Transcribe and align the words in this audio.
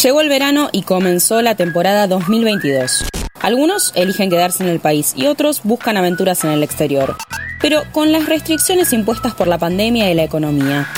Llegó 0.00 0.20
el 0.20 0.28
verano 0.28 0.68
y 0.70 0.82
comenzó 0.82 1.42
la 1.42 1.56
temporada 1.56 2.06
2022. 2.06 3.04
Algunos 3.40 3.90
eligen 3.96 4.30
quedarse 4.30 4.62
en 4.62 4.68
el 4.68 4.78
país 4.78 5.12
y 5.16 5.26
otros 5.26 5.62
buscan 5.64 5.96
aventuras 5.96 6.44
en 6.44 6.50
el 6.50 6.62
exterior. 6.62 7.16
Pero 7.60 7.82
con 7.90 8.12
las 8.12 8.26
restricciones 8.26 8.92
impuestas 8.92 9.34
por 9.34 9.48
la 9.48 9.58
pandemia 9.58 10.08
y 10.08 10.14
la 10.14 10.22
economía, 10.22 10.88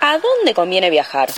¿a 0.00 0.18
dónde 0.18 0.54
conviene 0.54 0.88
viajar? 0.88 1.30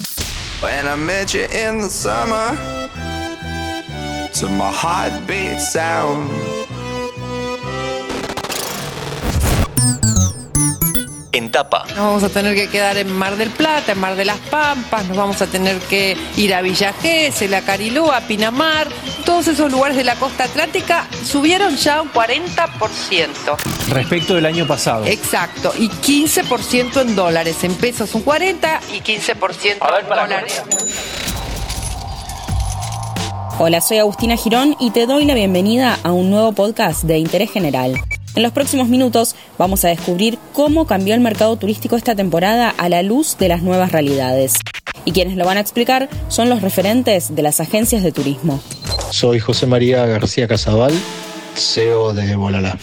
En 11.37 11.50
tapa. 11.50 11.84
Nos 11.89 11.98
vamos 11.98 12.23
a 12.25 12.29
tener 12.29 12.55
que 12.55 12.69
quedar 12.69 12.96
en 12.96 13.12
Mar 13.12 13.37
del 13.37 13.50
Plata, 13.50 13.93
en 13.93 13.98
Mar 13.98 14.16
de 14.16 14.25
las 14.25 14.39
Pampas, 14.39 15.07
nos 15.07 15.16
vamos 15.16 15.43
a 15.43 15.46
tener 15.46 15.79
que 15.80 16.16
ir 16.37 16.55
a 16.55 16.62
Villa 16.62 16.93
Gesell, 16.95 17.55
a 17.55 17.62
Cariló, 17.62 18.12
a 18.12 18.20
Pinamar. 18.23 18.88
Todos 19.24 19.48
esos 19.48 19.70
lugares 19.70 19.96
de 19.96 20.05
la 20.05 20.15
costa 20.16 20.45
atlántica 20.45 21.07
subieron 21.24 21.77
ya 21.77 22.01
un 22.01 22.10
40%. 22.10 23.57
Respecto 23.91 24.34
del 24.34 24.46
año 24.46 24.66
pasado. 24.66 25.05
Exacto, 25.07 25.73
y 25.79 25.88
15% 25.88 27.02
en 27.02 27.15
dólares, 27.15 27.62
en 27.65 27.74
pesos 27.74 28.15
un 28.15 28.23
40 28.23 28.80
y 28.95 29.01
15% 29.01 30.01
en 30.01 30.09
dólares. 30.09 30.62
Hola, 33.59 33.80
soy 33.80 33.98
Agustina 33.98 34.37
Girón 34.37 34.77
y 34.79 34.91
te 34.91 35.07
doy 35.07 35.24
la 35.24 35.34
bienvenida 35.34 35.98
a 36.02 36.12
un 36.12 36.30
nuevo 36.30 36.52
podcast 36.52 37.05
de 37.05 37.18
interés 37.18 37.51
general. 37.51 37.95
En 38.36 38.42
los 38.42 38.52
próximos 38.52 38.88
minutos 38.88 39.34
vamos 39.56 39.86
a 39.86 39.88
descubrir 39.88 40.38
cómo 40.52 40.86
cambió 40.86 41.14
el 41.14 41.20
mercado 41.20 41.56
turístico 41.56 41.96
esta 41.96 42.14
temporada 42.14 42.68
a 42.68 42.90
la 42.90 43.02
luz 43.02 43.38
de 43.38 43.48
las 43.48 43.62
nuevas 43.62 43.92
realidades. 43.92 44.59
Y 45.06 45.12
quienes 45.12 45.38
lo 45.38 45.46
van 45.46 45.56
a 45.56 45.60
explicar 45.60 46.10
son 46.28 46.50
los 46.50 46.60
referentes 46.60 47.34
de 47.34 47.40
las 47.40 47.60
agencias 47.60 48.02
de 48.02 48.12
turismo. 48.12 48.60
Soy 49.10 49.38
José 49.40 49.66
María 49.66 50.04
García 50.04 50.46
Casabal, 50.46 50.93
CEO 51.54 52.12
de 52.12 52.37
Volala. 52.37 52.76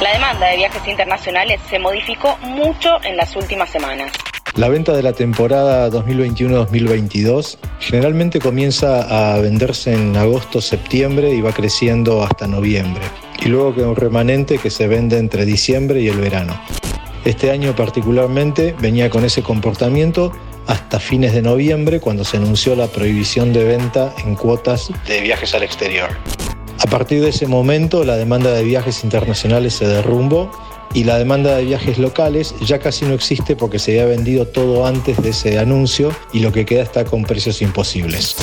La 0.00 0.14
demanda 0.14 0.46
de 0.46 0.56
viajes 0.56 0.88
internacionales 0.88 1.60
se 1.68 1.78
modificó 1.78 2.38
mucho 2.38 2.96
en 3.04 3.18
las 3.18 3.36
últimas 3.36 3.68
semanas. 3.68 4.10
La 4.56 4.68
venta 4.68 4.92
de 4.92 5.02
la 5.02 5.12
temporada 5.12 5.88
2021-2022 5.90 7.58
generalmente 7.78 8.40
comienza 8.40 9.34
a 9.34 9.38
venderse 9.40 9.92
en 9.92 10.16
agosto-septiembre 10.16 11.32
y 11.32 11.40
va 11.40 11.52
creciendo 11.52 12.22
hasta 12.22 12.46
noviembre. 12.46 13.02
Y 13.44 13.48
luego 13.48 13.74
queda 13.74 13.88
un 13.88 13.96
remanente 13.96 14.58
que 14.58 14.70
se 14.70 14.88
vende 14.88 15.18
entre 15.18 15.46
diciembre 15.46 16.00
y 16.00 16.08
el 16.08 16.18
verano. 16.18 16.60
Este 17.24 17.50
año 17.50 17.76
particularmente 17.76 18.74
venía 18.80 19.08
con 19.08 19.24
ese 19.24 19.42
comportamiento 19.42 20.32
hasta 20.66 21.00
fines 21.00 21.32
de 21.32 21.42
noviembre 21.42 22.00
cuando 22.00 22.24
se 22.24 22.36
anunció 22.36 22.74
la 22.76 22.86
prohibición 22.86 23.52
de 23.52 23.64
venta 23.64 24.14
en 24.24 24.34
cuotas 24.34 24.90
de 25.06 25.20
viajes 25.20 25.54
al 25.54 25.62
exterior. 25.62 26.10
A 26.78 26.86
partir 26.86 27.20
de 27.20 27.28
ese 27.28 27.46
momento 27.46 28.04
la 28.04 28.16
demanda 28.16 28.52
de 28.52 28.64
viajes 28.64 29.04
internacionales 29.04 29.74
se 29.74 29.86
derrumbó 29.86 30.50
y 30.94 31.04
la 31.04 31.18
demanda 31.18 31.56
de 31.56 31.64
viajes 31.64 31.98
locales 31.98 32.54
ya 32.64 32.78
casi 32.78 33.04
no 33.04 33.14
existe 33.14 33.56
porque 33.56 33.78
se 33.78 33.92
había 33.92 34.16
vendido 34.16 34.46
todo 34.46 34.86
antes 34.86 35.22
de 35.22 35.30
ese 35.30 35.58
anuncio 35.58 36.12
y 36.32 36.40
lo 36.40 36.52
que 36.52 36.66
queda 36.66 36.82
está 36.82 37.04
con 37.04 37.24
precios 37.24 37.62
imposibles. 37.62 38.36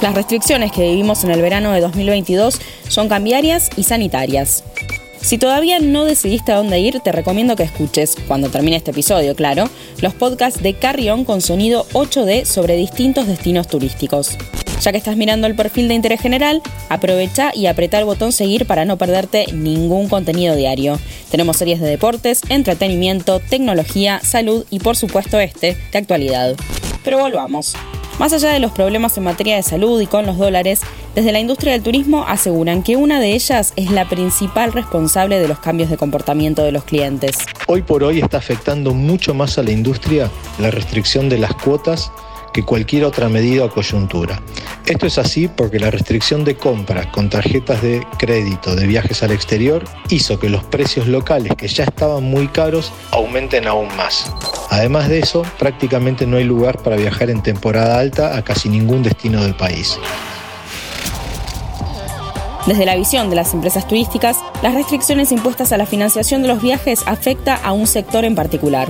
Las 0.00 0.14
restricciones 0.14 0.70
que 0.70 0.82
vivimos 0.82 1.24
en 1.24 1.30
el 1.30 1.40
verano 1.40 1.72
de 1.72 1.80
2022 1.80 2.60
son 2.88 3.08
cambiarias 3.08 3.70
y 3.76 3.84
sanitarias. 3.84 4.62
Si 5.24 5.38
todavía 5.38 5.78
no 5.78 6.04
decidiste 6.04 6.52
a 6.52 6.56
dónde 6.56 6.80
ir, 6.80 7.00
te 7.00 7.10
recomiendo 7.10 7.56
que 7.56 7.62
escuches, 7.62 8.14
cuando 8.28 8.50
termine 8.50 8.76
este 8.76 8.90
episodio, 8.90 9.34
claro, 9.34 9.70
los 10.02 10.12
podcasts 10.12 10.62
de 10.62 10.74
Carrión 10.74 11.24
con 11.24 11.40
sonido 11.40 11.86
8D 11.94 12.44
sobre 12.44 12.76
distintos 12.76 13.26
destinos 13.26 13.66
turísticos. 13.66 14.36
Ya 14.82 14.92
que 14.92 14.98
estás 14.98 15.16
mirando 15.16 15.46
el 15.46 15.54
perfil 15.54 15.88
de 15.88 15.94
interés 15.94 16.20
general, 16.20 16.60
aprovecha 16.90 17.52
y 17.54 17.68
apreta 17.68 17.98
el 17.98 18.04
botón 18.04 18.32
seguir 18.32 18.66
para 18.66 18.84
no 18.84 18.98
perderte 18.98 19.46
ningún 19.50 20.10
contenido 20.10 20.56
diario. 20.56 21.00
Tenemos 21.30 21.56
series 21.56 21.80
de 21.80 21.88
deportes, 21.88 22.42
entretenimiento, 22.50 23.40
tecnología, 23.40 24.20
salud 24.22 24.66
y 24.68 24.80
por 24.80 24.94
supuesto 24.94 25.40
este, 25.40 25.74
de 25.90 25.98
actualidad. 25.98 26.54
Pero 27.02 27.18
volvamos. 27.18 27.74
Más 28.18 28.34
allá 28.34 28.50
de 28.50 28.60
los 28.60 28.72
problemas 28.72 29.16
en 29.16 29.24
materia 29.24 29.56
de 29.56 29.62
salud 29.62 29.98
y 30.02 30.06
con 30.06 30.26
los 30.26 30.36
dólares, 30.36 30.82
desde 31.14 31.32
la 31.32 31.38
industria 31.38 31.72
del 31.72 31.82
turismo 31.82 32.24
aseguran 32.26 32.82
que 32.82 32.96
una 32.96 33.20
de 33.20 33.34
ellas 33.34 33.72
es 33.76 33.90
la 33.90 34.08
principal 34.08 34.72
responsable 34.72 35.38
de 35.38 35.48
los 35.48 35.58
cambios 35.58 35.90
de 35.90 35.96
comportamiento 35.96 36.62
de 36.62 36.72
los 36.72 36.84
clientes. 36.84 37.38
Hoy 37.66 37.82
por 37.82 38.02
hoy 38.02 38.20
está 38.20 38.38
afectando 38.38 38.94
mucho 38.94 39.34
más 39.34 39.58
a 39.58 39.62
la 39.62 39.70
industria 39.70 40.30
la 40.58 40.70
restricción 40.70 41.28
de 41.28 41.38
las 41.38 41.54
cuotas 41.54 42.10
que 42.52 42.62
cualquier 42.62 43.04
otra 43.04 43.28
medida 43.28 43.64
o 43.64 43.70
coyuntura. 43.70 44.40
Esto 44.86 45.06
es 45.06 45.18
así 45.18 45.48
porque 45.48 45.80
la 45.80 45.90
restricción 45.90 46.44
de 46.44 46.56
compras 46.56 47.06
con 47.06 47.28
tarjetas 47.28 47.82
de 47.82 48.06
crédito 48.16 48.76
de 48.76 48.86
viajes 48.86 49.22
al 49.24 49.32
exterior 49.32 49.82
hizo 50.08 50.38
que 50.38 50.48
los 50.48 50.62
precios 50.62 51.08
locales 51.08 51.52
que 51.56 51.66
ya 51.66 51.84
estaban 51.84 52.22
muy 52.22 52.46
caros 52.48 52.92
aumenten 53.10 53.66
aún 53.66 53.88
más. 53.96 54.32
Además 54.70 55.08
de 55.08 55.18
eso, 55.18 55.42
prácticamente 55.58 56.26
no 56.26 56.36
hay 56.36 56.44
lugar 56.44 56.78
para 56.82 56.96
viajar 56.96 57.28
en 57.28 57.42
temporada 57.42 57.98
alta 57.98 58.36
a 58.36 58.44
casi 58.44 58.68
ningún 58.68 59.02
destino 59.02 59.42
del 59.42 59.56
país. 59.56 59.98
Desde 62.66 62.86
la 62.86 62.96
visión 62.96 63.28
de 63.28 63.36
las 63.36 63.52
empresas 63.52 63.86
turísticas, 63.86 64.38
las 64.62 64.74
restricciones 64.74 65.32
impuestas 65.32 65.72
a 65.72 65.76
la 65.76 65.84
financiación 65.84 66.40
de 66.40 66.48
los 66.48 66.62
viajes 66.62 67.02
afecta 67.06 67.54
a 67.56 67.72
un 67.72 67.86
sector 67.86 68.24
en 68.24 68.34
particular, 68.34 68.88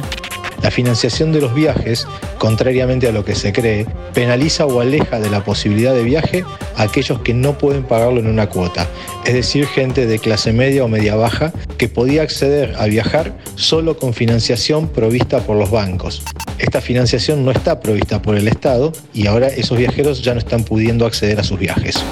la 0.64 0.70
financiación 0.70 1.30
de 1.30 1.42
los 1.42 1.54
viajes, 1.54 2.06
contrariamente 2.38 3.06
a 3.06 3.12
lo 3.12 3.22
que 3.22 3.34
se 3.34 3.52
cree, 3.52 3.86
penaliza 4.14 4.64
o 4.64 4.80
aleja 4.80 5.20
de 5.20 5.28
la 5.28 5.44
posibilidad 5.44 5.92
de 5.92 6.02
viaje 6.02 6.42
a 6.76 6.84
aquellos 6.84 7.20
que 7.20 7.34
no 7.34 7.58
pueden 7.58 7.82
pagarlo 7.82 8.18
en 8.18 8.28
una 8.28 8.48
cuota, 8.48 8.88
es 9.26 9.34
decir, 9.34 9.66
gente 9.66 10.06
de 10.06 10.18
clase 10.18 10.54
media 10.54 10.82
o 10.82 10.88
media 10.88 11.16
baja 11.16 11.52
que 11.76 11.88
podía 11.88 12.22
acceder 12.22 12.74
a 12.78 12.86
viajar 12.86 13.36
solo 13.56 13.98
con 13.98 14.14
financiación 14.14 14.88
provista 14.88 15.40
por 15.40 15.58
los 15.58 15.70
bancos. 15.70 16.22
Esta 16.58 16.80
financiación 16.80 17.44
no 17.44 17.50
está 17.50 17.80
provista 17.80 18.22
por 18.22 18.34
el 18.34 18.48
Estado 18.48 18.92
y 19.12 19.26
ahora 19.26 19.48
esos 19.48 19.76
viajeros 19.76 20.22
ya 20.22 20.32
no 20.32 20.38
están 20.38 20.64
pudiendo 20.64 21.04
acceder 21.04 21.40
a 21.40 21.44
sus 21.44 21.58
viajes. 21.58 22.02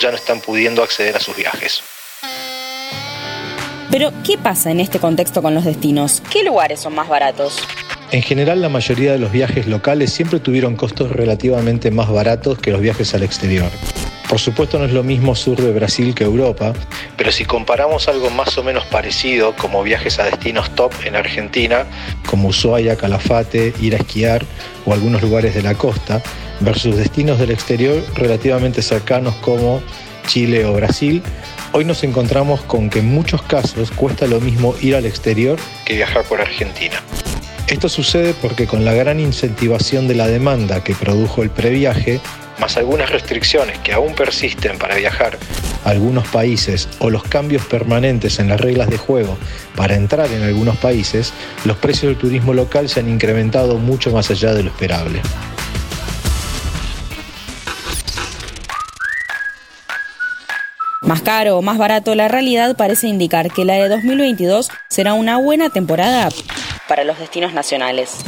Ya 0.00 0.10
no 0.10 0.16
están 0.16 0.40
pudiendo 0.40 0.82
acceder 0.82 1.16
a 1.16 1.20
sus 1.20 1.36
viajes. 1.36 1.82
Pero, 3.90 4.12
¿qué 4.24 4.38
pasa 4.38 4.70
en 4.70 4.80
este 4.80 4.98
contexto 4.98 5.42
con 5.42 5.54
los 5.54 5.64
destinos? 5.64 6.22
¿Qué 6.30 6.42
lugares 6.44 6.80
son 6.80 6.94
más 6.94 7.08
baratos? 7.08 7.58
En 8.12 8.22
general, 8.22 8.60
la 8.60 8.68
mayoría 8.68 9.12
de 9.12 9.18
los 9.18 9.30
viajes 9.30 9.66
locales 9.66 10.12
siempre 10.12 10.40
tuvieron 10.40 10.76
costos 10.76 11.10
relativamente 11.10 11.90
más 11.90 12.08
baratos 12.08 12.58
que 12.58 12.70
los 12.70 12.80
viajes 12.80 13.14
al 13.14 13.22
exterior. 13.22 13.70
Por 14.28 14.38
supuesto 14.38 14.78
no 14.78 14.84
es 14.84 14.92
lo 14.92 15.02
mismo 15.02 15.34
sur 15.34 15.60
de 15.60 15.72
Brasil 15.72 16.14
que 16.14 16.22
Europa, 16.22 16.72
pero 17.16 17.32
si 17.32 17.44
comparamos 17.44 18.06
algo 18.06 18.30
más 18.30 18.56
o 18.58 18.62
menos 18.62 18.84
parecido, 18.86 19.56
como 19.56 19.82
viajes 19.82 20.20
a 20.20 20.24
destinos 20.24 20.72
top 20.76 20.92
en 21.04 21.16
Argentina, 21.16 21.84
como 22.28 22.48
Ushuaia, 22.48 22.96
Calafate, 22.96 23.74
ir 23.80 23.94
a 23.94 23.98
esquiar 23.98 24.44
o 24.86 24.92
algunos 24.92 25.20
lugares 25.20 25.52
de 25.52 25.62
la 25.62 25.74
costa, 25.74 26.22
versus 26.60 26.96
destinos 26.96 27.38
del 27.38 27.50
exterior 27.50 28.02
relativamente 28.14 28.82
cercanos 28.82 29.34
como 29.36 29.82
Chile 30.26 30.64
o 30.64 30.74
Brasil, 30.74 31.22
Hoy 31.72 31.84
nos 31.84 32.02
encontramos 32.02 32.62
con 32.62 32.90
que 32.90 32.98
en 32.98 33.06
muchos 33.06 33.42
casos 33.42 33.92
cuesta 33.92 34.26
lo 34.26 34.40
mismo 34.40 34.74
ir 34.80 34.96
al 34.96 35.06
exterior 35.06 35.56
que 35.84 35.94
viajar 35.94 36.24
por 36.24 36.40
Argentina. 36.40 36.96
Esto 37.68 37.88
sucede 37.88 38.34
porque 38.34 38.66
con 38.66 38.84
la 38.84 38.92
gran 38.92 39.20
incentivación 39.20 40.08
de 40.08 40.16
la 40.16 40.26
demanda 40.26 40.82
que 40.82 40.96
produjo 40.96 41.44
el 41.44 41.50
previaje, 41.50 42.20
más 42.58 42.76
algunas 42.76 43.10
restricciones 43.10 43.78
que 43.78 43.92
aún 43.92 44.16
persisten 44.16 44.78
para 44.78 44.96
viajar 44.96 45.38
a 45.84 45.90
algunos 45.90 46.26
países 46.26 46.88
o 46.98 47.08
los 47.08 47.22
cambios 47.22 47.64
permanentes 47.66 48.40
en 48.40 48.48
las 48.48 48.60
reglas 48.60 48.90
de 48.90 48.98
juego 48.98 49.38
para 49.76 49.94
entrar 49.94 50.28
en 50.32 50.42
algunos 50.42 50.76
países, 50.76 51.32
los 51.64 51.76
precios 51.76 52.10
del 52.10 52.20
turismo 52.20 52.52
local 52.52 52.88
se 52.88 52.98
han 52.98 53.08
incrementado 53.08 53.78
mucho 53.78 54.10
más 54.10 54.28
allá 54.32 54.54
de 54.54 54.64
lo 54.64 54.70
esperable. 54.70 55.22
Más 61.02 61.22
caro 61.22 61.56
o 61.56 61.62
más 61.62 61.78
barato, 61.78 62.14
la 62.14 62.28
realidad 62.28 62.76
parece 62.76 63.08
indicar 63.08 63.50
que 63.50 63.64
la 63.64 63.74
de 63.74 63.88
2022 63.88 64.68
será 64.88 65.14
una 65.14 65.38
buena 65.38 65.70
temporada 65.70 66.28
para 66.88 67.04
los 67.04 67.18
destinos 67.18 67.54
nacionales. 67.54 68.18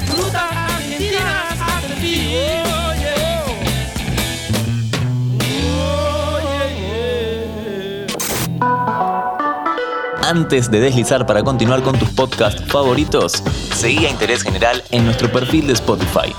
Antes 10.23 10.71
de 10.71 10.81
deslizar 10.81 11.27
para 11.27 11.43
continuar 11.43 11.83
con 11.83 11.99
tus 11.99 12.09
podcasts 12.11 12.63
favoritos, 12.73 13.43
seguí 13.75 14.07
a 14.07 14.11
Interés 14.11 14.43
General 14.43 14.83
en 14.91 15.05
nuestro 15.05 15.31
perfil 15.31 15.67
de 15.67 15.75
Spotify. 15.75 16.33